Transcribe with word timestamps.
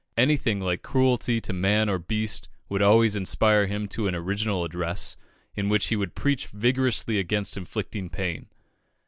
Anything 0.17 0.59
like 0.59 0.81
cruelty 0.81 1.39
to 1.41 1.53
man 1.53 1.87
or 1.87 1.99
beast 1.99 2.49
would 2.69 2.81
always 2.81 3.15
inspire 3.15 3.67
him 3.67 3.87
to 3.89 4.07
an 4.07 4.15
original 4.15 4.63
address, 4.65 5.15
in 5.53 5.69
which 5.69 5.89
he 5.89 5.95
would 5.95 6.15
preach 6.15 6.47
vigorously 6.47 7.19
against 7.19 7.55
inflicting 7.55 8.09
pain. 8.09 8.47